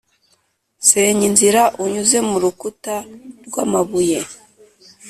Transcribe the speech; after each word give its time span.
senya 0.87 1.25
inzira 1.29 1.61
unyuze 1.83 2.17
mu 2.27 2.37
rukuta 2.43 2.95
rwamabuye, 3.47 4.19